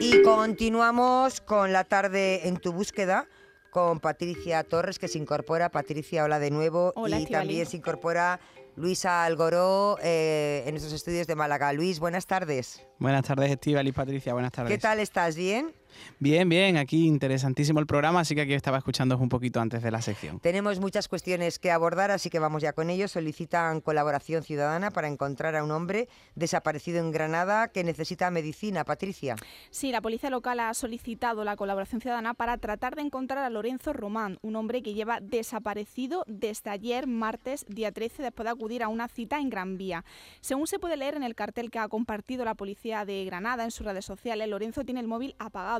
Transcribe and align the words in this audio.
Y 0.00 0.22
continuamos 0.22 1.40
con 1.40 1.72
la 1.72 1.84
tarde 1.84 2.46
en 2.48 2.56
tu 2.58 2.72
búsqueda 2.72 3.26
con 3.70 4.00
Patricia 4.00 4.62
Torres, 4.64 4.98
que 4.98 5.08
se 5.08 5.18
incorpora. 5.18 5.70
Patricia, 5.70 6.24
hola 6.24 6.38
de 6.38 6.50
nuevo. 6.50 6.92
Hola, 6.96 7.20
y 7.20 7.26
también 7.26 7.66
se 7.66 7.76
incorpora 7.76 8.40
Luisa 8.76 9.24
Algoró 9.24 9.98
eh, 10.02 10.62
en 10.66 10.70
nuestros 10.72 10.94
estudios 10.94 11.26
de 11.26 11.34
Málaga. 11.34 11.72
Luis, 11.72 11.98
buenas 11.98 12.26
tardes. 12.26 12.86
Buenas 12.98 13.24
tardes, 13.24 13.50
Estíbal 13.50 13.86
y 13.88 13.92
Patricia. 13.92 14.32
Buenas 14.32 14.52
tardes. 14.52 14.72
¿Qué 14.72 14.78
tal 14.78 15.00
estás? 15.00 15.36
¿Bien? 15.36 15.74
Bien, 16.18 16.48
bien. 16.48 16.76
Aquí 16.76 17.06
interesantísimo 17.06 17.80
el 17.80 17.86
programa, 17.86 18.20
así 18.20 18.34
que 18.34 18.42
aquí 18.42 18.54
estaba 18.54 18.78
escuchando 18.78 19.16
un 19.18 19.28
poquito 19.28 19.60
antes 19.60 19.82
de 19.82 19.90
la 19.90 20.02
sección. 20.02 20.40
Tenemos 20.40 20.80
muchas 20.80 21.08
cuestiones 21.08 21.58
que 21.58 21.70
abordar, 21.70 22.10
así 22.10 22.30
que 22.30 22.38
vamos 22.38 22.62
ya 22.62 22.72
con 22.72 22.90
ello. 22.90 23.08
Solicitan 23.08 23.80
colaboración 23.80 24.42
ciudadana 24.42 24.90
para 24.90 25.08
encontrar 25.08 25.56
a 25.56 25.64
un 25.64 25.70
hombre 25.70 26.08
desaparecido 26.34 26.98
en 26.98 27.10
Granada 27.12 27.68
que 27.68 27.84
necesita 27.84 28.30
medicina. 28.30 28.84
Patricia. 28.84 29.36
Sí, 29.70 29.92
la 29.92 30.00
policía 30.00 30.30
local 30.30 30.60
ha 30.60 30.74
solicitado 30.74 31.44
la 31.44 31.56
colaboración 31.56 32.00
ciudadana 32.00 32.34
para 32.34 32.58
tratar 32.58 32.96
de 32.96 33.02
encontrar 33.02 33.44
a 33.44 33.50
Lorenzo 33.50 33.92
Román, 33.92 34.38
un 34.42 34.56
hombre 34.56 34.82
que 34.82 34.94
lleva 34.94 35.20
desaparecido 35.20 36.24
desde 36.26 36.70
ayer, 36.70 37.06
martes, 37.06 37.64
día 37.68 37.92
13, 37.92 38.22
después 38.22 38.44
de 38.44 38.50
acudir 38.50 38.82
a 38.82 38.88
una 38.88 39.08
cita 39.08 39.38
en 39.38 39.50
Gran 39.50 39.78
Vía. 39.78 40.04
Según 40.40 40.66
se 40.66 40.78
puede 40.78 40.96
leer 40.96 41.16
en 41.16 41.22
el 41.22 41.34
cartel 41.34 41.70
que 41.70 41.78
ha 41.78 41.88
compartido 41.88 42.44
la 42.44 42.54
policía 42.54 43.04
de 43.04 43.24
Granada 43.24 43.64
en 43.64 43.70
sus 43.70 43.86
redes 43.86 44.04
sociales, 44.04 44.48
Lorenzo 44.48 44.84
tiene 44.84 45.00
el 45.00 45.08
móvil 45.08 45.34
apagado 45.38 45.77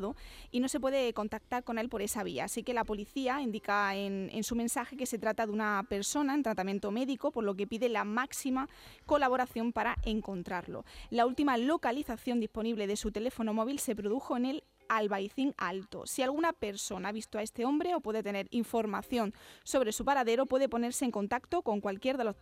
y 0.50 0.60
no 0.60 0.68
se 0.68 0.80
puede 0.80 1.12
contactar 1.12 1.64
con 1.64 1.78
él 1.78 1.88
por 1.88 2.02
esa 2.02 2.22
vía. 2.22 2.44
Así 2.44 2.62
que 2.62 2.74
la 2.74 2.84
policía 2.84 3.40
indica 3.40 3.94
en, 3.94 4.42
su 4.42 4.54
mensaje 4.54 4.96
que 4.96 5.06
se 5.06 5.18
trata 5.18 5.46
de 5.46 5.52
una 5.52 5.84
persona 5.88 6.34
en 6.34 6.42
tratamiento 6.42 6.90
médico, 6.90 7.30
por 7.30 7.44
lo 7.44 7.54
que 7.54 7.66
pide 7.66 7.88
la 7.88 8.04
máxima 8.04 8.68
colaboración 9.06 9.72
para 9.72 9.96
encontrarlo. 10.04 10.84
La 11.10 11.26
última 11.26 11.56
localización 11.56 12.40
disponible 12.40 12.86
de 12.86 12.96
su 12.96 13.10
teléfono 13.10 13.52
móvil 13.54 13.78
se 13.78 13.96
produjo 13.96 14.36
en 14.36 14.46
el 14.46 14.64
Albaicín 14.88 15.54
Alto. 15.58 16.06
Si 16.06 16.22
alguna 16.22 16.52
persona 16.52 17.10
ha 17.10 17.12
visto 17.12 17.38
a 17.38 17.42
este 17.42 17.64
hombre 17.64 17.94
o 17.94 18.00
puede 18.00 18.22
tener 18.22 18.48
información 18.50 19.34
sobre 19.62 19.92
su 19.92 20.04
paradero, 20.04 20.46
puede 20.46 20.68
ponerse 20.68 21.04
en 21.04 21.10
contacto 21.10 21.62
con 21.62 21.80
cualquier 21.80 22.16
de 22.16 22.24
los, 22.24 22.36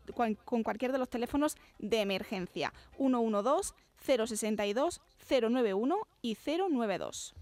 con 0.44 0.62
cualquier 0.62 0.92
de 0.92 0.98
los 0.98 1.08
teléfonos 1.08 1.56
de 1.78 2.00
emergencia 2.00 2.72
112 2.96 3.74
062 4.06 5.00
091 5.28 5.96
y 6.22 6.36
092. 6.36 7.34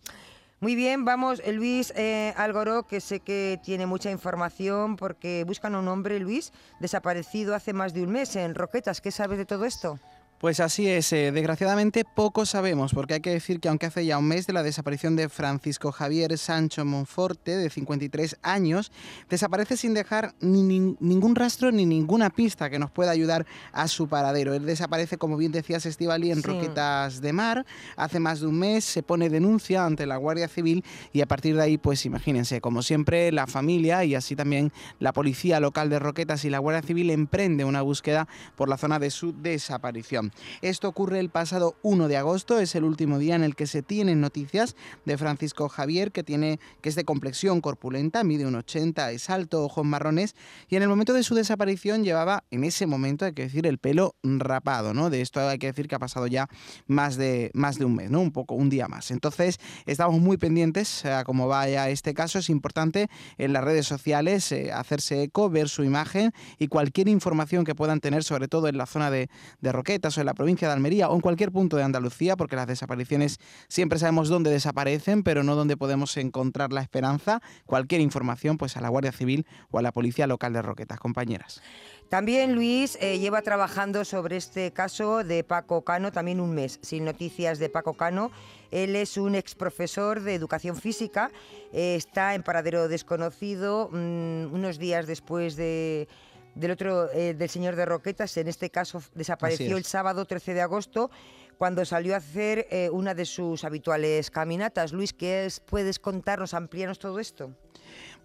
Muy 0.61 0.75
bien, 0.77 1.05
vamos, 1.05 1.43
eh, 1.45 1.53
Luis 1.53 1.93
eh, 1.95 2.33
Algoró, 2.37 2.85
que 2.85 3.01
sé 3.01 3.21
que 3.21 3.61
tiene 3.63 3.85
mucha 3.85 4.11
información 4.11 4.97
porque 4.97 5.45
buscan 5.47 5.75
a 5.75 5.81
un 5.81 5.89
hombre, 5.89 6.19
Luis, 6.21 6.53
desaparecido 6.81 7.55
hace 7.55 7.75
más 7.75 7.93
de 7.93 8.03
un 8.03 8.11
mes 8.11 8.35
en 8.37 8.55
Roquetas. 8.55 9.03
¿Qué 9.03 9.11
sabes 9.11 9.37
de 9.37 9.45
todo 9.45 9.67
esto? 9.67 9.99
Pues 10.45 10.61
así 10.61 10.87
es, 10.87 11.11
eh, 11.15 11.33
desgraciadamente 11.33 12.05
poco 12.05 12.45
sabemos, 12.45 12.93
porque 12.93 13.15
hay 13.15 13.21
que 13.21 13.31
decir 13.31 13.61
que 13.61 13.69
aunque 13.71 13.87
hace 13.87 14.05
ya 14.05 14.19
un 14.19 14.29
mes 14.29 14.47
de 14.47 14.53
la 14.53 14.63
desaparición 14.63 15.17
de 15.17 15.31
Francisco 15.31 15.91
Javier 15.91 16.37
Sancho 16.37 16.85
Monforte, 16.85 17.57
de 17.57 17.71
53 17.71 18.37
años, 18.43 18.93
desaparece 19.31 19.79
sin 19.79 19.95
dejar 19.95 20.35
ni 20.41 20.61
nin- 20.63 20.99
ningún 21.01 21.35
rastro 21.35 21.73
ni 21.73 21.87
ninguna 21.87 22.29
pista 22.29 22.69
que 22.69 22.79
nos 22.79 22.91
pueda 22.91 23.11
ayudar 23.11 23.47
a 23.73 23.89
su 23.89 24.07
paradero. 24.07 24.53
Él 24.53 24.67
desaparece, 24.67 25.17
como 25.17 25.39
bien 25.39 25.51
decías, 25.51 25.87
Estivali, 25.87 26.31
en 26.31 26.43
Sí. 26.43 26.47
Roquetas 26.49 27.23
de 27.23 27.33
Mar, 27.33 27.65
hace 27.97 28.21
más 28.21 28.41
de 28.41 28.49
un 28.49 28.59
mes, 28.59 28.85
se 28.85 29.03
pone 29.03 29.31
denuncia 29.31 29.87
ante 29.87 30.05
la 30.05 30.19
Guardia 30.19 30.49
Civil 30.49 30.85
y 31.15 31.23
a 31.23 31.27
partir 31.27 31.57
de 31.57 31.63
ahí, 31.63 31.79
pues 31.79 32.05
imagínense, 32.05 32.61
como 32.61 32.83
siempre, 32.83 33.33
la 33.33 33.47
familia 33.47 34.05
y 34.05 34.15
así 34.15 34.37
también 34.37 34.73
la 34.99 35.15
policía 35.15 35.59
local 35.59 35.89
de 35.89 36.01
Roquetas 36.01 36.45
y 36.45 36.51
la 36.51 36.59
Guardia 36.59 36.83
Civil 36.87 37.09
emprende 37.09 37.65
una 37.65 37.81
búsqueda 37.81 38.29
por 38.57 38.69
la 38.69 38.77
zona 38.77 38.99
de 38.99 39.09
su 39.09 39.33
desaparición. 39.33 40.34
Esto 40.63 40.89
ocurre 40.89 41.21
el 41.21 41.31
pasado 41.31 41.77
1 41.83 42.09
de 42.09 42.17
agosto, 42.17 42.59
es 42.59 42.75
el 42.75 42.85
último 42.85 43.19
día 43.19 43.35
en 43.35 43.45
el 43.45 43.57
que 43.57 43.67
se 43.67 43.83
tienen 43.83 44.21
noticias 44.21 44.77
de 45.05 45.19
Francisco 45.19 45.69
Javier, 45.69 46.13
que, 46.13 46.23
tiene, 46.23 46.59
que 46.81 46.89
es 46.89 46.95
de 46.95 47.05
complexión 47.05 47.61
corpulenta, 47.61 48.25
mide 48.25 48.47
un 48.47 48.55
80, 48.55 49.11
es 49.13 49.31
alto, 49.31 49.65
ojos 49.65 49.85
marrones, 49.85 50.35
y 50.69 50.77
en 50.77 50.83
el 50.83 50.89
momento 50.89 51.13
de 51.13 51.23
su 51.23 51.35
desaparición 51.35 52.05
llevaba, 52.05 52.45
en 52.51 52.65
ese 52.65 52.87
momento 52.87 53.25
hay 53.25 53.33
que 53.33 53.43
decir, 53.43 53.67
el 53.67 53.79
pelo 53.79 54.15
rapado, 54.23 54.95
¿no? 54.95 55.11
De 55.11 55.21
esto 55.21 55.41
hay 55.41 55.59
que 55.59 55.67
decir 55.69 55.89
que 55.89 55.95
ha 55.95 55.99
pasado 55.99 56.27
ya 56.27 56.49
más 56.87 57.17
de, 57.17 57.51
más 57.55 57.79
de 57.79 57.85
un 57.85 57.95
mes. 57.95 58.11
Un 58.11 58.33
poco, 58.33 58.55
un 58.55 58.71
día 58.71 58.87
más. 58.87 59.11
Entonces, 59.11 59.59
estamos 59.87 60.21
muy 60.21 60.37
pendientes 60.37 61.05
a 61.05 61.25
cómo 61.25 61.49
vaya 61.49 61.89
este 61.89 62.15
caso. 62.15 62.39
Es 62.39 62.49
importante 62.49 63.09
en 63.39 63.53
las 63.53 63.65
redes 63.65 63.87
sociales 63.87 64.51
eh, 64.53 64.73
hacerse 64.73 65.23
eco, 65.23 65.51
ver 65.51 65.69
su 65.69 65.85
imagen 65.85 66.33
y 66.59 66.69
cualquier 66.69 67.09
información 67.09 67.65
que 67.65 67.75
puedan 67.75 68.01
tener, 68.01 68.25
sobre 68.25 68.49
todo 68.49 68.69
en 68.69 68.79
la 68.79 68.87
zona 68.87 69.11
de 69.11 69.29
Roquetas 69.63 70.14
en 70.19 70.27
la 70.27 70.35
provincia 70.35 70.69
de 70.69 70.75
Almería 70.75 71.09
o 71.09 71.15
en 71.15 71.21
cualquier 71.21 71.53
punto 71.53 71.77
de 71.77 71.83
Andalucía, 71.83 72.37
porque 72.37 72.57
las 72.57 72.67
desapariciones 72.67 73.39
siempre 73.69 73.99
sabemos 73.99 74.29
dónde 74.29 74.51
desaparecen, 74.51 75.23
pero 75.23 75.43
no 75.43 75.57
dónde 75.57 75.77
podemos 75.77 76.17
encontrar 76.17 76.73
la 76.73 76.83
esperanza. 76.83 77.41
Cualquier 77.67 78.01
información, 78.01 78.59
pues 78.59 78.77
a 78.77 78.81
la 78.81 78.89
Guardia 78.89 79.13
Civil 79.13 79.47
o 79.71 79.79
a 79.79 79.83
la 79.83 79.93
Policía 79.93 80.27
Local 80.27 80.53
de 80.53 80.63
Roquetas, 80.63 80.99
compañeras. 80.99 81.63
También 82.09 82.55
Luis 82.55 82.97
eh, 83.01 83.19
lleva 83.19 83.43
trabajando 83.43 84.05
sobre 84.05 84.37
este 84.37 84.73
caso 84.73 85.25
de 85.25 85.43
Paco 85.43 85.83
Cano 85.83 86.13
también 86.13 86.41
un 86.41 86.55
mes, 86.55 86.79
sin 86.83 87.05
noticias 87.05 87.59
de 87.59 87.69
Paco 87.69 87.95
Cano. 87.95 88.31
Él 88.71 88.95
es 88.95 89.17
un 89.17 89.35
ex 89.35 89.55
profesor 89.55 90.21
de 90.21 90.35
educación 90.35 90.77
física, 90.77 91.31
eh, 91.73 91.97
está 91.97 92.35
en 92.35 92.43
paradero 92.43 92.89
desconocido 92.89 93.89
mm, 93.91 94.55
unos 94.55 94.79
días 94.79 95.07
después 95.07 95.57
de 95.57 96.07
del 96.55 96.71
otro 96.71 97.11
eh, 97.13 97.35
del 97.35 97.49
señor 97.49 97.77
de 97.77 97.85
Roquetas, 97.85 98.37
en 98.37 98.49
este 98.49 98.71
caso 98.71 99.03
desapareció 99.15 99.67
es. 99.73 99.79
el 99.79 99.85
sábado 99.85 100.25
13 100.25 100.55
de 100.55 100.61
agosto 100.63 101.11
cuando 101.59 101.85
salió 101.85 102.15
a 102.15 102.19
hacer 102.19 102.67
eh, 102.71 102.91
una 102.91 103.15
de 103.15 103.25
sus 103.25 103.65
habituales 103.65 104.31
caminatas. 104.31 104.93
Luis, 104.93 105.13
¿qué 105.13 105.47
es- 105.47 105.61
puedes 105.61 105.99
contarnos, 105.99 106.53
ampliarnos 106.55 106.99
todo 106.99 107.19
esto? 107.21 107.53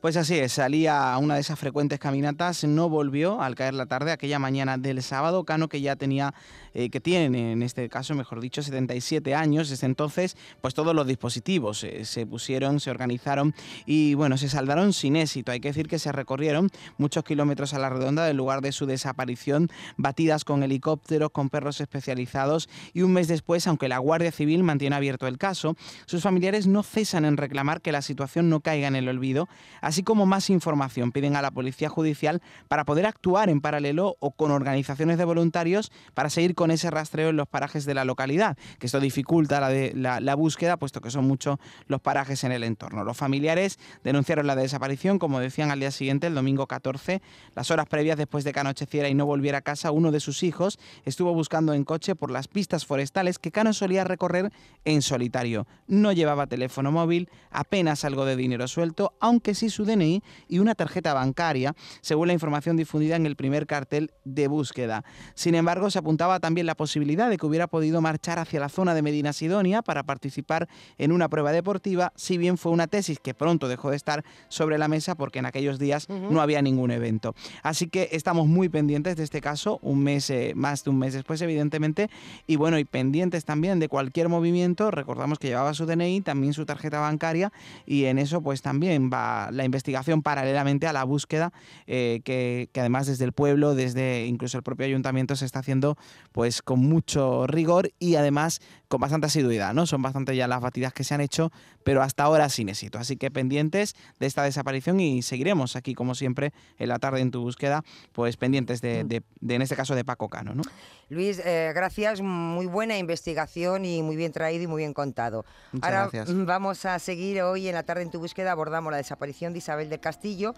Pues 0.01 0.15
así 0.15 0.35
es, 0.35 0.53
salía 0.53 1.13
a 1.13 1.17
una 1.17 1.35
de 1.35 1.41
esas 1.41 1.59
frecuentes 1.59 1.99
caminatas, 1.99 2.63
no 2.63 2.87
volvió 2.87 3.41
al 3.41 3.55
caer 3.55 3.73
la 3.73 3.85
tarde 3.85 4.13
aquella 4.13 4.39
mañana 4.39 4.77
del 4.77 5.03
sábado, 5.03 5.43
Cano 5.43 5.67
que 5.67 5.81
ya 5.81 5.97
tenía, 5.97 6.33
eh, 6.73 6.89
que 6.89 7.01
tiene 7.01 7.51
en 7.51 7.61
este 7.61 7.89
caso, 7.89 8.15
mejor 8.15 8.39
dicho, 8.39 8.63
77 8.63 9.35
años, 9.35 9.67
desde 9.67 9.87
entonces, 9.87 10.37
pues 10.61 10.73
todos 10.73 10.95
los 10.95 11.05
dispositivos 11.05 11.83
eh, 11.83 12.05
se 12.05 12.25
pusieron, 12.25 12.79
se 12.79 12.91
organizaron 12.91 13.53
y 13.85 14.13
bueno, 14.13 14.37
se 14.37 14.47
saldaron 14.47 14.93
sin 14.93 15.17
éxito. 15.17 15.51
Hay 15.51 15.59
que 15.59 15.67
decir 15.67 15.89
que 15.89 15.99
se 15.99 16.13
recorrieron 16.13 16.69
muchos 16.97 17.25
kilómetros 17.25 17.73
a 17.73 17.79
la 17.79 17.89
redonda 17.89 18.23
del 18.23 18.37
lugar 18.37 18.61
de 18.61 18.71
su 18.71 18.85
desaparición, 18.85 19.67
batidas 19.97 20.45
con 20.45 20.63
helicópteros, 20.63 21.31
con 21.31 21.49
perros 21.49 21.81
especializados 21.81 22.69
y 22.93 23.01
un 23.01 23.11
mes 23.11 23.27
después, 23.27 23.67
aunque 23.67 23.89
la 23.89 23.97
Guardia 23.97 24.31
Civil 24.31 24.63
mantiene 24.63 24.95
abierto 24.95 25.27
el 25.27 25.37
caso, 25.37 25.75
sus 26.05 26.23
familiares 26.23 26.67
no 26.67 26.83
cesan 26.83 27.25
en 27.25 27.35
reclamar 27.35 27.81
que 27.81 27.91
la 27.91 28.01
situación 28.01 28.49
no 28.49 28.61
caiga 28.61 28.87
en 28.87 28.95
el 28.95 29.09
olvido, 29.09 29.49
así 29.89 30.03
como 30.03 30.25
más 30.25 30.49
información. 30.49 31.11
Piden 31.11 31.35
a 31.35 31.41
la 31.41 31.51
Policía 31.51 31.89
Judicial 31.89 32.41
para 32.67 32.85
poder 32.85 33.05
actuar 33.05 33.49
en 33.49 33.59
paralelo 33.61 34.15
o 34.19 34.31
con 34.31 34.51
organizaciones 34.51 35.17
de 35.17 35.25
voluntarios 35.25 35.91
para 36.13 36.29
seguir 36.29 36.55
con 36.55 36.71
ese 36.71 36.89
rastreo 36.91 37.29
en 37.29 37.35
los 37.37 37.47
parajes 37.47 37.85
de 37.85 37.93
la 37.93 38.05
localidad, 38.05 38.57
que 38.79 38.85
esto 38.85 38.99
dificulta 38.99 39.59
la, 39.59 39.69
de- 39.69 39.93
la- 39.95 40.19
la 40.19 40.35
búsqueda, 40.35 40.77
puesto 40.77 41.01
que 41.01 41.11
son 41.11 41.25
muchos 41.27 41.57
los 41.87 42.01
parajes 42.01 42.43
en 42.43 42.51
el 42.51 42.63
entorno. 42.63 43.03
Los 43.03 43.17
familiares 43.17 43.79
denunciaron 44.03 44.47
la 44.47 44.55
desaparición, 44.55 45.19
como 45.19 45.39
decían 45.39 45.71
al 45.71 45.79
día 45.79 45.91
siguiente, 45.91 46.27
el 46.27 46.35
domingo 46.35 46.67
14, 46.67 47.21
las 47.55 47.71
horas 47.71 47.87
previas 47.87 48.17
después 48.17 48.43
de 48.43 48.53
que 48.53 48.59
anocheciera 48.59 49.09
y 49.09 49.15
no 49.15 49.25
volviera 49.25 49.57
a 49.59 49.61
casa, 49.61 49.91
uno 49.91 50.11
de 50.11 50.19
sus 50.19 50.43
hijos 50.43 50.79
estuvo 51.05 51.33
buscando 51.33 51.73
en 51.73 51.83
coche 51.83 52.15
por 52.15 52.31
las 52.31 52.47
pistas 52.47 52.85
forestales 52.85 53.39
que 53.39 53.51
Cano 53.51 53.73
solía 53.73 54.03
recorrer 54.03 54.51
en 54.85 55.01
solitario. 55.01 55.65
No 55.87 56.11
llevaba 56.11 56.47
teléfono 56.47 56.91
móvil, 56.91 57.29
apenas 57.49 58.05
algo 58.05 58.25
de 58.25 58.35
dinero 58.35 58.67
suelto, 58.67 59.13
aunque 59.19 59.55
sí 59.55 59.69
su 59.69 59.78
DNI 59.85 60.21
y 60.47 60.59
una 60.59 60.75
tarjeta 60.75 61.13
bancaria, 61.13 61.73
según 62.01 62.27
la 62.27 62.33
información 62.33 62.77
difundida 62.77 63.15
en 63.15 63.25
el 63.25 63.35
primer 63.35 63.67
cartel 63.67 64.11
de 64.25 64.47
búsqueda. 64.47 65.03
Sin 65.35 65.55
embargo, 65.55 65.89
se 65.89 65.99
apuntaba 65.99 66.39
también 66.39 66.67
la 66.67 66.75
posibilidad 66.75 67.29
de 67.29 67.37
que 67.37 67.45
hubiera 67.45 67.67
podido 67.67 68.01
marchar 68.01 68.39
hacia 68.39 68.59
la 68.59 68.69
zona 68.69 68.93
de 68.93 69.01
Medina 69.01 69.33
Sidonia 69.33 69.81
para 69.81 70.03
participar 70.03 70.67
en 70.97 71.11
una 71.11 71.29
prueba 71.29 71.51
deportiva, 71.51 72.13
si 72.15 72.37
bien 72.37 72.57
fue 72.57 72.71
una 72.71 72.87
tesis 72.87 73.19
que 73.19 73.33
pronto 73.33 73.67
dejó 73.67 73.89
de 73.89 73.95
estar 73.95 74.23
sobre 74.47 74.77
la 74.77 74.87
mesa 74.87 75.15
porque 75.15 75.39
en 75.39 75.45
aquellos 75.45 75.79
días 75.79 76.07
no 76.09 76.41
había 76.41 76.61
ningún 76.61 76.91
evento. 76.91 77.35
Así 77.63 77.87
que 77.87 78.09
estamos 78.11 78.47
muy 78.47 78.69
pendientes 78.69 79.15
de 79.15 79.23
este 79.23 79.41
caso, 79.41 79.79
un 79.81 80.03
mes, 80.03 80.29
eh, 80.29 80.53
más 80.55 80.83
de 80.83 80.89
un 80.89 80.99
mes 80.99 81.13
después, 81.13 81.41
evidentemente, 81.41 82.09
y 82.47 82.55
bueno, 82.55 82.79
y 82.79 82.85
pendientes 82.85 83.45
también 83.45 83.79
de 83.79 83.87
cualquier 83.87 84.29
movimiento. 84.29 84.91
Recordamos 84.91 85.39
que 85.39 85.47
llevaba 85.47 85.73
su 85.73 85.85
DNI, 85.85 86.21
también 86.21 86.53
su 86.53 86.65
tarjeta 86.65 86.99
bancaria, 86.99 87.51
y 87.85 88.05
en 88.05 88.19
eso, 88.19 88.41
pues 88.41 88.61
también 88.61 89.09
va 89.11 89.49
la 89.51 89.65
investigación 89.69 90.21
paralelamente 90.21 90.87
a 90.87 90.93
la 90.93 91.03
búsqueda 91.03 91.53
eh, 91.87 92.21
que, 92.23 92.69
que, 92.73 92.79
además 92.79 93.07
desde 93.07 93.25
el 93.25 93.33
pueblo, 93.33 93.75
desde 93.75 94.25
incluso 94.25 94.57
el 94.57 94.63
propio 94.63 94.85
ayuntamiento 94.85 95.35
se 95.35 95.45
está 95.45 95.59
haciendo 95.59 95.97
pues 96.31 96.61
con 96.61 96.79
mucho 96.79 97.47
rigor 97.47 97.91
y 97.99 98.15
además 98.15 98.61
con 98.89 98.99
bastante 98.99 99.27
asiduidad, 99.27 99.73
¿no? 99.73 99.85
Son 99.85 100.01
bastante 100.01 100.35
ya 100.35 100.47
las 100.47 100.61
batidas 100.61 100.93
que 100.93 101.03
se 101.03 101.13
han 101.13 101.21
hecho, 101.21 101.51
pero 101.83 102.01
hasta 102.01 102.23
ahora 102.23 102.49
sin 102.49 102.69
éxito. 102.69 102.97
Así 102.97 103.17
que 103.17 103.29
pendientes 103.29 103.95
de 104.19 104.25
esta 104.25 104.43
desaparición 104.43 104.99
y 104.99 105.21
seguiremos 105.21 105.75
aquí, 105.75 105.93
como 105.93 106.15
siempre, 106.15 106.51
en 106.79 106.89
la 106.89 106.97
tarde 106.97 107.21
en 107.21 107.29
tu 107.29 107.41
búsqueda, 107.41 107.83
pues 108.13 108.35
pendientes 108.35 108.81
de, 108.81 109.23
mm. 109.41 109.51
en 109.51 109.61
este 109.61 109.75
caso, 109.75 109.93
de 109.93 110.03
Paco 110.03 110.27
Cano, 110.27 110.55
¿no? 110.55 110.63
Luis, 111.09 111.39
eh, 111.43 111.71
gracias, 111.73 112.21
muy 112.21 112.65
buena 112.65 112.97
investigación 112.97 113.85
y 113.85 114.01
muy 114.01 114.15
bien 114.15 114.31
traído 114.31 114.63
y 114.63 114.67
muy 114.67 114.81
bien 114.81 114.93
contado. 114.93 115.45
Muchas 115.71 115.87
Ahora 115.87 116.09
gracias. 116.11 116.45
vamos 116.45 116.85
a 116.85 116.97
seguir 116.99 117.41
hoy 117.43 117.67
en 117.67 117.75
la 117.75 117.83
tarde 117.83 118.01
en 118.01 118.11
tu 118.11 118.19
búsqueda, 118.19 118.51
abordamos 118.51 118.91
la 118.91 118.97
desaparición 118.97 119.53
de 119.53 119.58
Isabel 119.59 119.89
del 119.89 119.99
Castillo, 119.99 120.55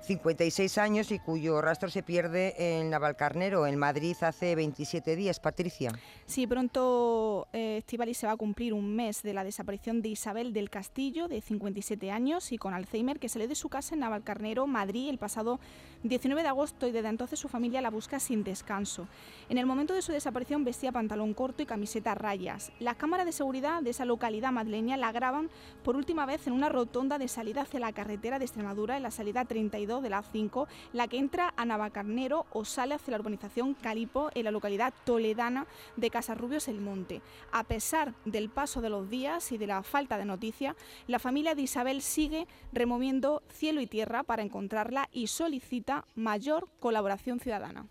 56 0.00 0.78
años 0.78 1.10
y 1.10 1.18
cuyo 1.18 1.60
rastro 1.60 1.90
se 1.90 2.02
pierde 2.02 2.54
en 2.78 2.90
Navalcarnero, 2.90 3.66
en 3.66 3.76
Madrid, 3.76 4.16
hace 4.22 4.54
27 4.54 5.16
días. 5.16 5.40
Patricia. 5.40 5.92
Sí, 6.24 6.46
pronto 6.46 7.48
eh, 7.52 7.82
se 8.14 8.26
va 8.26 8.32
a 8.32 8.36
cumplir 8.36 8.72
un 8.72 8.94
mes 8.94 9.22
de 9.22 9.34
la 9.34 9.44
desaparición 9.44 10.00
de 10.00 10.10
Isabel 10.10 10.52
del 10.52 10.70
Castillo, 10.70 11.28
de 11.28 11.40
57 11.40 12.10
años 12.10 12.52
y 12.52 12.58
con 12.58 12.74
Alzheimer, 12.74 13.18
que 13.18 13.28
salió 13.28 13.48
de 13.48 13.54
su 13.54 13.68
casa 13.68 13.94
en 13.94 14.00
Navalcarnero, 14.00 14.66
Madrid, 14.66 15.08
el 15.10 15.18
pasado 15.18 15.58
19 16.04 16.42
de 16.42 16.48
agosto 16.48 16.86
y 16.86 16.92
desde 16.92 17.08
entonces 17.08 17.38
su 17.38 17.48
familia 17.48 17.80
la 17.80 17.90
busca 17.90 18.20
sin 18.20 18.44
descanso. 18.44 19.08
En 19.48 19.58
el 19.58 19.66
momento 19.66 19.94
de 19.94 20.02
su 20.02 20.12
desaparición 20.12 20.64
vestía 20.64 20.92
pantalón 20.92 21.34
corto 21.34 21.62
y 21.62 21.66
camiseta 21.66 22.12
a 22.12 22.14
rayas. 22.14 22.72
Las 22.78 22.96
cámaras 22.96 23.26
de 23.26 23.32
seguridad 23.32 23.82
de 23.82 23.90
esa 23.90 24.04
localidad 24.04 24.52
madrileña 24.52 24.96
la 24.96 25.12
graban 25.12 25.50
por 25.82 25.96
última 25.96 26.24
vez 26.24 26.46
en 26.46 26.52
una 26.52 26.68
rotonda 26.68 27.18
de 27.18 27.28
salida 27.28 27.62
hacia 27.62 27.80
la 27.80 27.92
carretera 27.92 28.38
de 28.38 28.44
Extremadura, 28.44 28.96
en 28.96 29.02
la 29.02 29.10
salida 29.10 29.44
32 29.44 29.87
de 29.88 30.10
la 30.10 30.22
5, 30.22 30.68
la 30.92 31.08
que 31.08 31.18
entra 31.18 31.54
a 31.56 31.64
Navacarnero 31.64 32.46
o 32.52 32.64
sale 32.64 32.94
hacia 32.94 33.12
la 33.12 33.18
urbanización 33.18 33.74
Calipo 33.74 34.30
en 34.34 34.44
la 34.44 34.50
localidad 34.50 34.92
toledana 35.04 35.66
de 35.96 36.10
Casarrubios 36.10 36.68
el 36.68 36.80
Monte. 36.80 37.22
A 37.50 37.64
pesar 37.64 38.12
del 38.24 38.50
paso 38.50 38.80
de 38.80 38.90
los 38.90 39.08
días 39.08 39.50
y 39.50 39.58
de 39.58 39.66
la 39.66 39.82
falta 39.82 40.18
de 40.18 40.26
noticias, 40.26 40.76
la 41.06 41.18
familia 41.18 41.54
de 41.54 41.62
Isabel 41.62 42.02
sigue 42.02 42.46
removiendo 42.72 43.42
cielo 43.50 43.80
y 43.80 43.86
tierra 43.86 44.22
para 44.22 44.42
encontrarla 44.42 45.08
y 45.12 45.28
solicita 45.28 46.04
mayor 46.14 46.68
colaboración 46.80 47.40
ciudadana. 47.40 47.86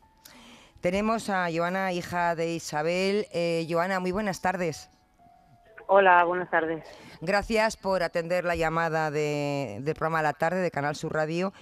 Tenemos 0.82 1.30
a 1.30 1.48
Joana, 1.54 1.92
hija 1.92 2.36
de 2.36 2.54
Isabel. 2.54 3.26
Eh, 3.34 3.66
Joana, 3.68 4.00
muy 4.00 4.12
buenas 4.12 4.42
tardes. 4.42 4.90
Hola, 5.88 6.24
buenas 6.26 6.50
tardes. 6.50 6.84
Gracias 7.22 7.78
por 7.78 8.04
atender 8.04 8.44
la 8.44 8.56
llamada 8.56 9.10
de, 9.10 9.80
del 9.82 9.96
programa 9.96 10.22
La 10.22 10.34
Tarde 10.34 10.62
de 10.62 10.70
Canal 10.70 10.96
Sur 10.96 11.14
Radio. 11.14 11.54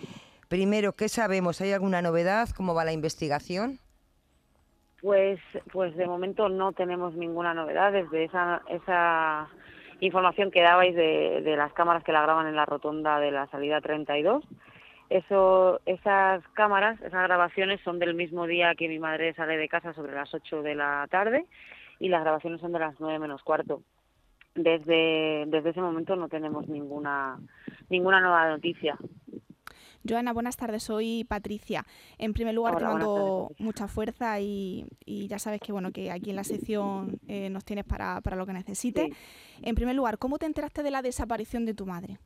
Primero, 0.47 0.93
¿qué 0.93 1.09
sabemos? 1.09 1.61
¿Hay 1.61 1.71
alguna 1.71 2.01
novedad? 2.01 2.49
¿Cómo 2.55 2.73
va 2.73 2.85
la 2.85 2.93
investigación? 2.93 3.79
Pues, 5.01 5.39
pues 5.71 5.95
de 5.95 6.07
momento 6.07 6.49
no 6.49 6.73
tenemos 6.73 7.15
ninguna 7.15 7.53
novedad 7.53 7.91
desde 7.91 8.23
esa, 8.25 8.61
esa 8.69 9.47
información 9.99 10.51
que 10.51 10.61
dabais 10.61 10.95
de, 10.95 11.41
de 11.41 11.55
las 11.55 11.73
cámaras 11.73 12.03
que 12.03 12.11
la 12.11 12.21
graban 12.21 12.47
en 12.47 12.55
la 12.55 12.65
rotonda 12.65 13.19
de 13.19 13.31
la 13.31 13.47
salida 13.47 13.81
32. 13.81 14.43
Eso, 15.09 15.79
esas 15.85 16.43
cámaras, 16.53 16.99
esas 17.01 17.23
grabaciones 17.23 17.79
son 17.81 17.99
del 17.99 18.15
mismo 18.15 18.47
día 18.47 18.73
que 18.75 18.87
mi 18.87 18.97
madre 18.97 19.33
sale 19.35 19.57
de 19.57 19.69
casa 19.69 19.93
sobre 19.93 20.15
las 20.15 20.33
8 20.33 20.63
de 20.63 20.75
la 20.75 21.07
tarde 21.11 21.45
y 21.99 22.09
las 22.09 22.21
grabaciones 22.21 22.59
son 22.59 22.71
de 22.71 22.79
las 22.79 22.99
9 22.99 23.19
menos 23.19 23.43
cuarto. 23.43 23.81
Desde, 24.55 25.43
desde 25.47 25.69
ese 25.69 25.81
momento 25.81 26.15
no 26.15 26.29
tenemos 26.29 26.67
ninguna, 26.67 27.37
ninguna 27.89 28.19
nueva 28.19 28.49
noticia. 28.49 28.97
Joana, 30.07 30.33
buenas 30.33 30.55
tardes, 30.55 30.83
soy 30.83 31.23
Patricia. 31.23 31.83
En 32.17 32.33
primer 32.33 32.53
lugar, 32.53 32.77
te 32.77 32.83
mando 32.83 33.49
mucha 33.57 33.87
fuerza 33.87 34.39
y, 34.39 34.85
ya 35.05 35.39
sabes 35.39 35.61
que 35.61 35.71
bueno 35.71 35.91
que 35.91 36.11
aquí 36.11 36.29
en 36.29 36.35
la 36.35 36.43
sección 36.43 37.19
eh, 37.27 37.49
nos 37.49 37.65
tienes 37.65 37.85
para, 37.85 38.21
para 38.21 38.35
lo 38.35 38.45
que 38.45 38.53
necesites. 38.53 39.07
En 39.63 39.75
primer 39.75 39.95
lugar, 39.95 40.17
¿cómo 40.17 40.37
te 40.37 40.45
enteraste 40.45 40.83
de 40.83 40.91
la 40.91 41.01
desaparición 41.01 41.65
de 41.65 41.73
tu 41.73 41.85
madre? 41.85 42.17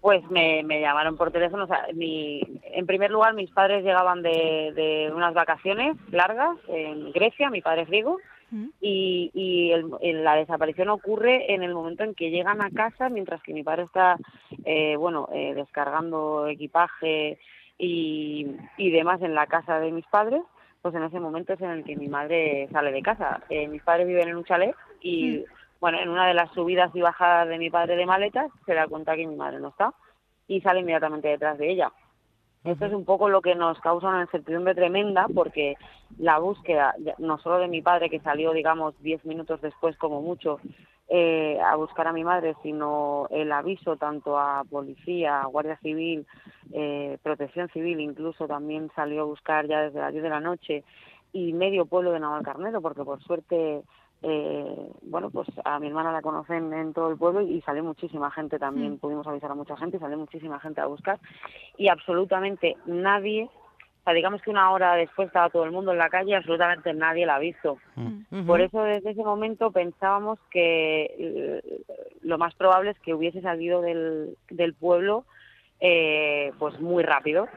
Pues 0.00 0.22
me, 0.30 0.62
me 0.62 0.80
llamaron 0.80 1.16
por 1.16 1.30
teléfono. 1.30 1.64
O 1.64 1.66
sea, 1.66 1.86
mi, 1.94 2.40
en 2.64 2.86
primer 2.86 3.10
lugar, 3.10 3.34
mis 3.34 3.50
padres 3.50 3.84
llegaban 3.84 4.22
de, 4.22 4.72
de 4.74 5.12
unas 5.14 5.34
vacaciones 5.34 5.96
largas 6.10 6.56
en 6.68 7.12
Grecia, 7.12 7.50
mi 7.50 7.60
padre 7.60 7.82
es 7.82 7.88
griego, 7.88 8.18
y, 8.80 9.30
y 9.32 9.70
el, 9.72 10.24
la 10.24 10.34
desaparición 10.36 10.88
ocurre 10.88 11.54
en 11.54 11.62
el 11.62 11.74
momento 11.74 12.04
en 12.04 12.14
que 12.14 12.30
llegan 12.30 12.62
a 12.62 12.70
casa 12.70 13.08
mientras 13.08 13.42
que 13.42 13.54
mi 13.54 13.62
padre 13.62 13.84
está 13.84 14.16
eh, 14.64 14.96
bueno 14.96 15.28
eh, 15.32 15.54
descargando 15.54 16.46
equipaje 16.46 17.38
y, 17.78 18.46
y 18.76 18.90
demás 18.90 19.22
en 19.22 19.34
la 19.34 19.46
casa 19.46 19.78
de 19.80 19.92
mis 19.92 20.06
padres 20.06 20.42
pues 20.82 20.94
en 20.94 21.02
ese 21.02 21.20
momento 21.20 21.52
es 21.52 21.60
en 21.60 21.70
el 21.70 21.84
que 21.84 21.96
mi 21.96 22.08
madre 22.08 22.66
sale 22.72 22.90
de 22.90 23.02
casa. 23.02 23.42
Eh, 23.50 23.68
mis 23.68 23.82
padres 23.82 24.06
viven 24.06 24.28
en 24.28 24.36
un 24.36 24.44
chalet 24.44 24.74
y 25.00 25.44
bueno 25.78 25.98
en 26.00 26.08
una 26.08 26.26
de 26.26 26.34
las 26.34 26.50
subidas 26.52 26.90
y 26.94 27.00
bajadas 27.00 27.48
de 27.48 27.58
mi 27.58 27.70
padre 27.70 27.96
de 27.96 28.06
maletas 28.06 28.50
se 28.66 28.74
da 28.74 28.86
cuenta 28.86 29.16
que 29.16 29.26
mi 29.26 29.36
madre 29.36 29.60
no 29.60 29.68
está 29.68 29.94
y 30.46 30.60
sale 30.60 30.80
inmediatamente 30.80 31.28
detrás 31.28 31.58
de 31.58 31.70
ella 31.70 31.92
esto 32.64 32.86
es 32.86 32.92
un 32.92 33.04
poco 33.04 33.28
lo 33.28 33.40
que 33.40 33.54
nos 33.54 33.80
causa 33.80 34.08
una 34.08 34.22
incertidumbre 34.22 34.74
tremenda 34.74 35.26
porque 35.34 35.76
la 36.18 36.38
búsqueda, 36.38 36.94
no 37.18 37.38
solo 37.38 37.58
de 37.58 37.68
mi 37.68 37.80
padre 37.80 38.10
que 38.10 38.20
salió, 38.20 38.52
digamos, 38.52 38.94
diez 39.00 39.24
minutos 39.24 39.60
después 39.62 39.96
como 39.96 40.20
mucho 40.20 40.58
eh, 41.08 41.58
a 41.60 41.74
buscar 41.76 42.06
a 42.06 42.12
mi 42.12 42.22
madre, 42.22 42.54
sino 42.62 43.26
el 43.30 43.50
aviso 43.50 43.96
tanto 43.96 44.38
a 44.38 44.62
policía, 44.68 45.42
Guardia 45.44 45.76
Civil, 45.78 46.26
eh, 46.72 47.18
Protección 47.22 47.68
Civil, 47.70 48.00
incluso 48.00 48.46
también 48.46 48.90
salió 48.94 49.22
a 49.22 49.24
buscar 49.24 49.66
ya 49.66 49.80
desde 49.80 50.00
las 50.00 50.12
diez 50.12 50.22
de 50.22 50.30
la 50.30 50.40
noche 50.40 50.84
y 51.32 51.52
medio 51.52 51.86
pueblo 51.86 52.12
de 52.12 52.20
Navalcarnero, 52.20 52.82
porque 52.82 53.04
por 53.04 53.22
suerte 53.22 53.82
eh, 54.22 54.88
bueno, 55.02 55.30
pues 55.30 55.48
a 55.64 55.78
mi 55.78 55.86
hermana 55.86 56.12
la 56.12 56.20
conocen 56.20 56.72
en 56.72 56.92
todo 56.92 57.10
el 57.10 57.16
pueblo 57.16 57.40
y 57.40 57.60
salió 57.62 57.82
muchísima 57.82 58.30
gente 58.30 58.58
también, 58.58 58.94
mm. 58.94 58.98
pudimos 58.98 59.26
avisar 59.26 59.50
a 59.50 59.54
mucha 59.54 59.76
gente 59.76 59.96
y 59.96 60.00
salió 60.00 60.18
muchísima 60.18 60.60
gente 60.60 60.80
a 60.80 60.86
buscar 60.86 61.18
y 61.78 61.88
absolutamente 61.88 62.76
nadie, 62.86 63.44
o 63.44 64.04
sea, 64.04 64.12
digamos 64.12 64.42
que 64.42 64.50
una 64.50 64.70
hora 64.72 64.94
después 64.94 65.28
estaba 65.28 65.48
todo 65.48 65.64
el 65.64 65.72
mundo 65.72 65.92
en 65.92 65.98
la 65.98 66.10
calle 66.10 66.30
y 66.30 66.34
absolutamente 66.34 66.92
nadie 66.92 67.24
la 67.24 67.36
ha 67.36 67.38
visto. 67.38 67.78
Mm. 67.96 68.46
Por 68.46 68.60
eso 68.60 68.82
desde 68.82 69.10
ese 69.10 69.24
momento 69.24 69.70
pensábamos 69.70 70.38
que 70.50 71.14
eh, 71.18 71.82
lo 72.22 72.36
más 72.36 72.54
probable 72.54 72.90
es 72.90 72.98
que 73.00 73.14
hubiese 73.14 73.40
salido 73.40 73.80
del, 73.80 74.36
del 74.50 74.74
pueblo 74.74 75.24
eh, 75.80 76.52
pues 76.58 76.78
muy 76.78 77.02
rápido 77.02 77.48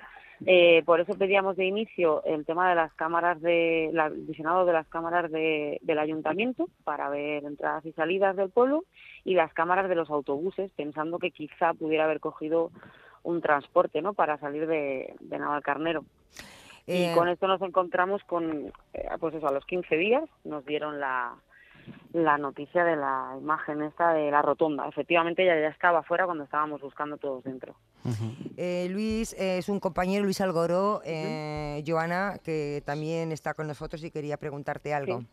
eh, 0.46 0.84
por 0.86 1.00
eso 1.00 1.14
pedíamos 1.18 1.56
de 1.56 1.66
inicio 1.66 2.24
el 2.26 2.46
tema 2.46 2.70
de 2.70 2.76
las 2.76 2.94
cámaras 2.94 3.42
de, 3.42 3.86
el 3.86 4.12
visionado 4.26 4.66
de 4.66 4.74
las 4.74 4.88
cámaras 4.88 5.32
de, 5.32 5.80
del 5.82 6.00
ayuntamiento 6.00 6.68
para 6.84 7.10
ver 7.10 7.46
entradas 7.46 7.86
y 7.86 7.94
salidas 7.94 8.36
del 8.36 8.50
pueblo 8.50 8.84
y 9.24 9.36
las 9.36 9.54
cámaras 9.54 9.88
de 9.88 9.96
los 9.96 10.10
autobuses, 10.10 10.72
pensando 10.76 11.20
que 11.20 11.32
quizá 11.32 11.74
pudiera 11.74 12.06
haber 12.06 12.20
cogido 12.20 12.72
un 13.24 13.42
transporte, 13.42 14.02
¿no? 14.02 14.14
Para 14.14 14.38
salir 14.38 14.68
de, 14.68 15.16
de 15.20 15.40
Navalcarnero. 15.40 16.04
Y 16.86 17.04
eh, 17.04 17.12
con 17.16 17.30
esto 17.30 17.48
nos 17.48 17.62
encontramos 17.62 18.22
con, 18.26 18.74
eh, 18.94 19.08
pues 19.20 19.34
eso, 19.36 19.48
a 19.48 19.54
los 19.54 19.66
15 19.66 19.96
días 19.96 20.30
nos 20.44 20.66
dieron 20.66 21.00
la, 21.00 21.36
la 22.12 22.38
noticia 22.38 22.84
de 22.84 22.98
la 22.98 23.36
imagen 23.40 23.82
esta 23.84 24.14
de 24.14 24.30
la 24.30 24.42
rotonda. 24.42 24.88
Efectivamente, 24.88 25.44
ella 25.44 25.60
ya 25.62 25.70
estaba 25.70 26.04
fuera 26.04 26.26
cuando 26.26 26.44
estábamos 26.44 26.82
buscando 26.82 27.18
todos 27.18 27.44
dentro. 27.46 27.76
Eh, 28.58 28.88
Luis 28.90 29.34
es 29.38 29.70
un 29.70 29.80
compañero, 29.80 30.24
Luis 30.24 30.42
Algoró, 30.42 31.02
eh, 31.06 31.84
Joana, 31.86 32.40
que 32.44 32.84
también 32.86 33.32
está 33.32 33.54
con 33.54 33.68
nosotros 33.68 34.04
y 34.04 34.12
quería 34.12 34.38
preguntarte 34.38 34.94
algo. 34.94 35.22
Sí, 35.22 35.28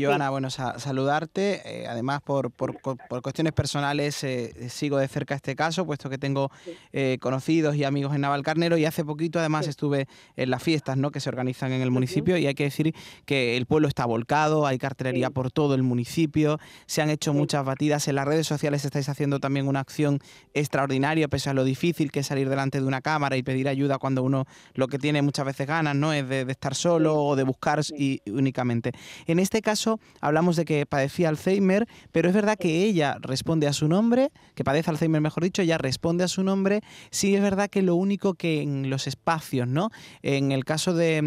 Joana, 0.00 0.30
bueno, 0.30 0.48
saludarte. 0.48 1.60
Eh, 1.64 1.86
además, 1.88 2.22
por, 2.22 2.52
por, 2.52 2.78
por, 2.80 3.22
cuestiones 3.22 3.52
personales, 3.52 4.22
eh, 4.22 4.68
sigo 4.68 4.98
de 4.98 5.08
cerca 5.08 5.34
este 5.34 5.56
caso, 5.56 5.84
puesto 5.84 6.08
que 6.08 6.18
tengo 6.18 6.52
eh, 6.92 7.18
conocidos 7.20 7.74
y 7.74 7.82
amigos 7.82 8.14
en 8.14 8.20
Navalcarnero 8.20 8.78
y 8.78 8.84
hace 8.84 9.04
poquito, 9.04 9.40
además, 9.40 9.66
estuve 9.66 10.06
en 10.36 10.50
las 10.50 10.62
fiestas 10.62 10.96
¿no? 10.96 11.10
que 11.10 11.18
se 11.18 11.28
organizan 11.28 11.72
en 11.72 11.82
el 11.82 11.90
municipio 11.90 12.38
y 12.38 12.46
hay 12.46 12.54
que 12.54 12.64
decir 12.64 12.94
que 13.24 13.56
el 13.56 13.66
pueblo 13.66 13.88
está 13.88 14.06
volcado, 14.06 14.66
hay 14.66 14.78
cartelería 14.78 15.30
por 15.30 15.50
todo 15.50 15.74
el 15.74 15.82
municipio, 15.82 16.60
se 16.86 17.02
han 17.02 17.10
hecho 17.10 17.34
muchas 17.34 17.64
batidas. 17.64 18.06
En 18.06 18.14
las 18.14 18.26
redes 18.26 18.46
sociales 18.46 18.84
estáis 18.84 19.08
haciendo 19.08 19.40
también 19.40 19.66
una 19.66 19.80
acción 19.80 20.20
extraordinaria, 20.54 21.26
pese 21.26 21.50
a 21.50 21.54
lo 21.54 21.64
difícil 21.64 22.12
que 22.12 22.20
es 22.20 22.26
salir 22.26 22.48
delante 22.48 22.80
de 22.80 22.86
una 22.86 23.00
cámara 23.00 23.36
y 23.36 23.42
pedir 23.42 23.68
ayuda 23.68 23.98
cuando 23.98 24.22
uno 24.22 24.46
lo 24.74 24.86
que 24.86 24.98
tiene 24.98 25.22
muchas 25.22 25.44
veces 25.44 25.66
ganas 25.66 25.96
¿no? 25.96 26.12
es 26.12 26.28
de, 26.28 26.42
estar 26.48 26.76
solo 26.76 27.16
o 27.16 27.34
de 27.34 27.42
buscar 27.42 27.80
y, 27.98 28.20
únicamente. 28.30 28.92
En 29.26 29.40
este 29.40 29.55
este 29.56 29.62
caso 29.62 30.00
hablamos 30.20 30.56
de 30.56 30.66
que 30.66 30.84
padecía 30.84 31.30
Alzheimer, 31.30 31.88
pero 32.12 32.28
es 32.28 32.34
verdad 32.34 32.58
que 32.58 32.84
ella 32.84 33.16
responde 33.22 33.66
a 33.66 33.72
su 33.72 33.88
nombre, 33.88 34.30
que 34.54 34.64
padece 34.64 34.90
Alzheimer, 34.90 35.22
mejor 35.22 35.44
dicho, 35.44 35.62
ella 35.62 35.78
responde 35.78 36.24
a 36.24 36.28
su 36.28 36.42
nombre. 36.42 36.82
Sí 37.10 37.34
es 37.34 37.40
verdad 37.40 37.70
que 37.70 37.80
lo 37.80 37.94
único 37.94 38.34
que 38.34 38.60
en 38.60 38.90
los 38.90 39.06
espacios, 39.06 39.66
¿no? 39.66 39.88
En 40.20 40.52
el 40.52 40.66
caso 40.66 40.92
de, 40.92 41.22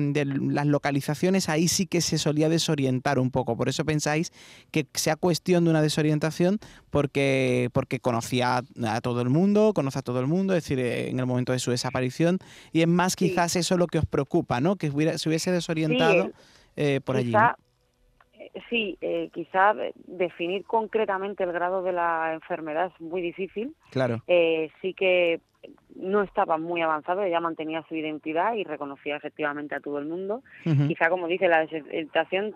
las 0.52 0.68
localizaciones, 0.68 1.50
ahí 1.50 1.68
sí 1.68 1.88
que 1.88 2.02
se 2.02 2.20
solía 2.20 2.50
desorientar 2.50 3.18
un 3.18 3.32
poco. 3.32 3.58
Por 3.58 3.68
eso 3.68 3.84
pensáis 3.84 4.32
que 4.70 4.86
sea 4.94 5.16
cuestión 5.16 5.64
de 5.64 5.72
una 5.72 5.82
desorientación 5.82 6.60
porque, 6.92 7.70
porque 7.74 8.00
conocía 8.00 8.62
a 8.84 9.02
todo 9.02 9.22
el 9.22 9.30
mundo, 9.30 9.74
conoce 9.74 9.98
a 9.98 10.02
todo 10.04 10.20
el 10.20 10.28
mundo, 10.28 10.54
es 10.54 10.64
decir, 10.64 10.78
en 10.80 11.20
el 11.20 11.26
momento 11.26 11.52
de 11.52 11.58
su 11.58 11.72
desaparición. 11.72 12.38
Y 12.74 12.82
es 12.82 12.88
más 12.88 13.16
quizás 13.16 13.56
eso 13.56 13.76
lo 13.76 13.88
que 13.88 13.98
os 13.98 14.06
preocupa, 14.06 14.62
¿no? 14.62 14.76
Que 14.76 14.92
se 15.18 15.30
hubiese 15.30 15.52
desorientado 15.52 16.32
eh, 16.76 17.02
por 17.04 17.18
allí. 17.18 17.34
Sí, 18.70 18.98
eh, 19.02 19.30
quizá 19.34 19.74
definir 20.08 20.66
concretamente 20.66 21.44
el 21.44 21.52
grado 21.52 21.84
de 21.84 21.94
la 21.94 22.34
enfermedad 22.34 22.92
es 22.94 23.02
muy 23.02 23.22
difícil. 23.22 23.76
Claro. 23.92 24.22
sí 24.82 24.94
que 24.94 25.42
no 25.96 26.22
estaba 26.22 26.58
muy 26.58 26.82
avanzado, 26.82 27.22
ella 27.24 27.42
mantenía 27.42 27.84
su 27.90 27.96
identidad 27.96 28.54
y 28.54 28.64
reconocía 28.64 29.18
efectivamente 29.18 29.76
a 29.76 29.82
todo 29.82 30.00
el 30.00 30.06
mundo. 30.06 30.42
Quizá, 30.64 31.10
como 31.10 31.28
dice, 31.28 31.48
la 31.48 31.60
desorientación 31.60 32.56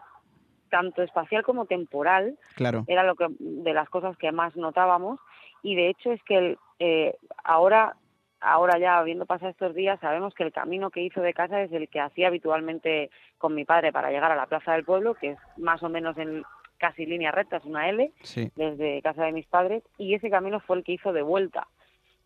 tanto 0.69 1.03
espacial 1.03 1.43
como 1.43 1.65
temporal 1.65 2.37
claro. 2.55 2.83
era 2.87 3.03
lo 3.03 3.15
que 3.15 3.27
de 3.39 3.73
las 3.73 3.89
cosas 3.89 4.17
que 4.17 4.31
más 4.31 4.55
notábamos 4.55 5.19
y 5.61 5.75
de 5.75 5.89
hecho 5.89 6.11
es 6.11 6.23
que 6.23 6.57
el, 6.79 7.15
ahora 7.43 7.95
ahora 8.43 8.77
ya 8.77 8.97
habiendo 8.97 9.25
pasado 9.25 9.51
estos 9.51 9.73
días 9.73 9.99
sabemos 9.99 10.33
que 10.33 10.43
el 10.43 10.51
camino 10.51 10.89
que 10.89 11.01
hizo 11.01 11.21
de 11.21 11.33
casa 11.33 11.61
es 11.61 11.71
el 11.71 11.87
que 11.87 11.99
hacía 11.99 12.27
habitualmente 12.27 13.09
con 13.37 13.55
mi 13.55 13.65
padre 13.65 13.91
para 13.91 14.11
llegar 14.11 14.31
a 14.31 14.35
la 14.35 14.45
plaza 14.45 14.73
del 14.73 14.83
pueblo, 14.83 15.15
que 15.15 15.31
es 15.31 15.39
más 15.57 15.81
o 15.83 15.89
menos 15.89 16.17
en 16.17 16.43
casi 16.77 17.05
línea 17.05 17.31
recta, 17.31 17.57
es 17.57 17.65
una 17.65 17.89
L, 17.89 18.11
desde 18.55 19.01
casa 19.01 19.23
de 19.23 19.31
mis 19.31 19.47
padres, 19.47 19.83
y 19.97 20.15
ese 20.15 20.29
camino 20.29 20.59
fue 20.59 20.77
el 20.77 20.83
que 20.83 20.93
hizo 20.93 21.13
de 21.13 21.21
vuelta. 21.21 21.67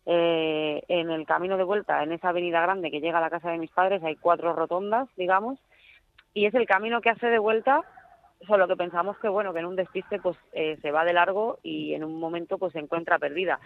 Eh, 0.04 0.82
en 0.88 1.10
el 1.10 1.26
camino 1.26 1.56
de 1.56 1.64
vuelta, 1.64 2.02
en 2.02 2.12
esa 2.12 2.30
avenida 2.30 2.62
grande 2.62 2.90
que 2.90 3.00
llega 3.00 3.18
a 3.18 3.20
la 3.20 3.30
casa 3.30 3.50
de 3.50 3.58
mis 3.58 3.70
padres, 3.70 4.02
hay 4.02 4.16
cuatro 4.16 4.54
rotondas, 4.54 5.08
digamos, 5.16 5.60
y 6.34 6.46
es 6.46 6.54
el 6.54 6.66
camino 6.66 7.00
que 7.00 7.10
hace 7.10 7.28
de 7.28 7.38
vuelta, 7.38 7.82
solo 8.46 8.66
que 8.66 8.76
pensamos 8.76 9.18
que 9.18 9.28
bueno, 9.28 9.52
que 9.52 9.60
en 9.60 9.66
un 9.66 9.76
despiste 9.76 10.18
pues 10.18 10.36
eh, 10.52 10.78
se 10.80 10.90
va 10.90 11.04
de 11.04 11.12
largo 11.12 11.58
y 11.62 11.94
en 11.94 12.04
un 12.04 12.18
momento 12.18 12.58
pues 12.58 12.72
se 12.72 12.78
encuentra 12.78 13.18
perdida. 13.18 13.60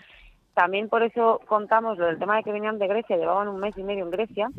También 0.54 0.88
por 0.88 1.02
eso 1.02 1.40
contamos 1.46 1.98
lo 1.98 2.06
del 2.06 2.18
tema 2.18 2.36
de 2.36 2.42
que 2.42 2.52
venían 2.52 2.78
de 2.78 2.86
Grecia, 2.86 3.16
llevaban 3.16 3.48
un 3.48 3.58
mes 3.58 3.76
y 3.78 3.82
medio 3.82 4.04
en 4.04 4.10
Grecia, 4.10 4.50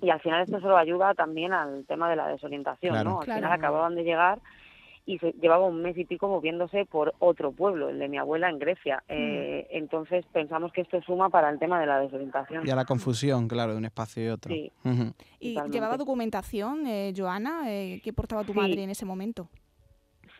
y 0.00 0.10
al 0.10 0.20
final 0.20 0.42
esto 0.42 0.60
solo 0.60 0.76
ayuda 0.76 1.14
también 1.14 1.52
al 1.52 1.84
tema 1.86 2.08
de 2.08 2.16
la 2.16 2.28
desorientación, 2.28 3.04
¿no? 3.04 3.20
Al 3.20 3.26
final 3.26 3.52
acababan 3.52 3.94
de 3.94 4.04
llegar 4.04 4.38
y 5.06 5.18
se 5.18 5.32
llevaba 5.32 5.66
un 5.66 5.82
mes 5.82 5.98
y 5.98 6.04
pico 6.04 6.28
moviéndose 6.28 6.86
por 6.86 7.14
otro 7.18 7.52
pueblo, 7.52 7.90
el 7.90 7.98
de 7.98 8.08
mi 8.08 8.16
abuela 8.16 8.48
en 8.48 8.58
Grecia. 8.58 9.02
Eh, 9.08 9.66
entonces 9.70 10.24
pensamos 10.32 10.72
que 10.72 10.80
esto 10.80 11.02
suma 11.02 11.28
para 11.28 11.50
el 11.50 11.58
tema 11.58 11.78
de 11.78 11.86
la 11.86 12.00
desorientación. 12.00 12.66
Y 12.66 12.70
a 12.70 12.76
la 12.76 12.84
confusión, 12.86 13.46
claro, 13.46 13.72
de 13.72 13.78
un 13.78 13.84
espacio 13.84 14.24
y 14.24 14.28
otro. 14.28 14.54
Sí. 14.54 14.72
¿Y 15.40 15.60
llevaba 15.70 15.96
documentación, 15.98 16.86
eh, 16.86 17.12
Joana? 17.14 17.70
Eh, 17.70 18.00
¿Qué 18.02 18.12
portaba 18.12 18.44
tu 18.44 18.54
madre 18.54 18.82
en 18.82 18.90
ese 18.90 19.04
momento? 19.04 19.48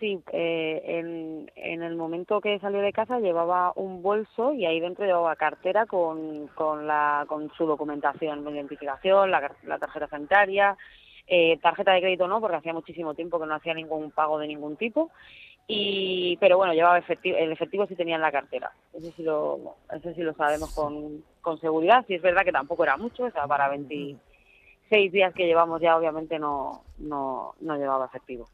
Sí, 0.01 0.21
eh, 0.33 0.83
en, 0.85 1.51
en, 1.55 1.83
el 1.83 1.95
momento 1.95 2.41
que 2.41 2.59
salió 2.59 2.81
de 2.81 2.93
casa 2.93 3.21
llevaba 3.21 3.73
un 3.77 4.03
bolso 4.03 4.53
y 4.53 4.67
ahí 4.67 4.81
dentro 4.81 5.07
llevaba 5.07 5.37
cartera 5.37 5.87
con, 5.87 6.49
con, 6.49 6.87
la, 6.87 7.25
con 7.29 7.51
su 7.53 7.65
documentación, 7.65 8.47
identificación, 8.49 9.31
la, 9.31 9.53
la 9.63 9.79
tarjeta 9.79 10.09
sanitaria, 10.09 10.77
eh, 11.27 11.59
tarjeta 11.63 11.93
de 11.93 12.01
crédito 12.01 12.27
no, 12.27 12.41
porque 12.41 12.57
hacía 12.57 12.73
muchísimo 12.73 13.15
tiempo 13.15 13.39
que 13.39 13.47
no 13.47 13.55
hacía 13.55 13.73
ningún 13.73 14.11
pago 14.11 14.39
de 14.39 14.49
ningún 14.49 14.77
tipo. 14.77 15.11
Y, 15.67 16.37
pero 16.41 16.59
bueno, 16.59 16.75
llevaba 16.75 16.99
efectivo, 16.99 17.39
el 17.39 17.53
efectivo 17.53 17.87
sí 17.87 17.95
tenía 17.95 18.17
en 18.17 18.21
la 18.21 18.33
cartera. 18.33 18.73
Eso 18.93 19.11
sí 19.17 19.23
lo, 19.23 19.77
eso 19.95 20.13
sí 20.13 20.23
lo 20.23 20.35
sabemos 20.35 20.75
con, 20.75 21.25
con 21.41 21.59
seguridad. 21.61 22.05
Sí 22.07 22.15
es 22.15 22.23
verdad 22.23 22.45
que 22.45 22.53
tampoco 22.53 22.83
era 22.83 22.97
mucho, 22.97 23.25
o 23.25 23.31
sea, 23.31 23.47
para 23.47 23.69
26 24.91 25.12
días 25.12 25.35
que 25.35 25.47
llevamos 25.47 25.81
ya 25.81 25.97
obviamente 25.97 26.38
no, 26.38 26.85
no, 26.99 27.55
no 27.61 27.76
llevaba 27.76 28.07
efectivo. 28.07 28.49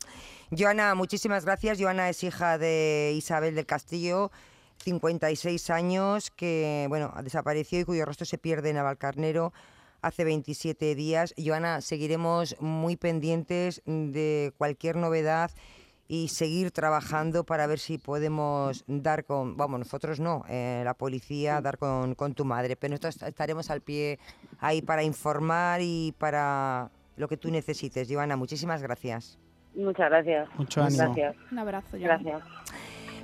Joana, 0.57 0.95
muchísimas 0.95 1.45
gracias. 1.45 1.81
Joana 1.81 2.09
es 2.09 2.23
hija 2.25 2.59
de 2.59 3.13
Isabel 3.17 3.55
del 3.55 3.67
Castillo, 3.67 4.31
56 4.79 5.71
años, 5.71 6.31
que 6.31 6.87
bueno, 6.89 7.13
desapareció 7.23 7.81
y 7.81 7.85
cuyo 7.85 8.05
rostro 8.05 8.27
se 8.27 8.39
pierde 8.39 8.71
en 8.71 8.77
Navalcarnero 8.77 9.53
hace 10.03 10.25
27 10.25 10.95
días. 10.95 11.35
Joana, 11.37 11.81
seguiremos 11.81 12.57
muy 12.61 12.97
pendientes 12.97 13.83
de 13.85 14.53
cualquier 14.57 14.97
novedad 14.97 15.51
y 16.13 16.27
seguir 16.27 16.73
trabajando 16.73 17.45
para 17.45 17.69
ver 17.69 17.79
si 17.79 17.97
podemos 17.97 18.83
dar 18.89 19.25
con, 19.25 19.57
vamos, 19.57 19.79
nosotros 19.79 20.19
no, 20.19 20.45
eh, 20.49 20.83
la 20.85 20.95
policía, 20.95 21.61
dar 21.61 21.79
con, 21.79 22.17
con 22.17 22.35
tu 22.35 22.45
madre, 22.45 22.75
pero 22.75 22.91
nosotros 22.91 23.23
estaremos 23.23 23.71
al 23.71 23.81
pie 23.81 24.19
ahí 24.59 24.83
para 24.83 25.05
informar 25.05 25.79
y 25.81 26.13
para 26.19 26.91
lo 27.15 27.29
que 27.29 27.37
tú 27.37 27.49
necesites. 27.53 28.09
Joana, 28.11 28.35
muchísimas 28.35 28.83
gracias. 28.83 29.39
Muchas 29.73 30.11
gracias. 30.11 30.49
Mucho 30.59 30.83
ánimo. 30.83 31.15
Gracias. 31.15 31.37
Un 31.53 31.59
abrazo. 31.61 31.87
Gracias. 31.93 32.43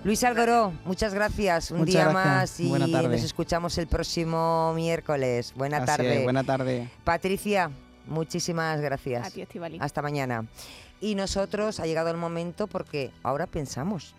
Luis 0.05 0.23
Algoró, 0.23 0.73
muchas 0.85 1.13
gracias. 1.13 1.73
Un 1.73 1.87
día 1.87 2.11
más 2.11 2.61
y 2.61 2.71
nos 2.71 3.25
escuchamos 3.25 3.77
el 3.79 3.89
próximo 3.89 4.73
miércoles. 4.77 5.53
Buena 5.57 5.85
tarde. 5.85 6.23
buena 6.23 6.45
tarde. 6.45 6.89
Patricia, 7.03 7.69
muchísimas 8.07 8.81
gracias. 8.81 9.27
A 9.27 9.31
ti, 9.33 9.45
Hasta 9.81 10.03
mañana. 10.03 10.47
Y 11.07 11.15
nosotros 11.15 11.79
ha 11.79 11.87
llegado 11.87 12.11
el 12.11 12.17
momento 12.17 12.67
porque 12.67 13.13
ahora 13.23 13.47
pensamos. 13.47 14.17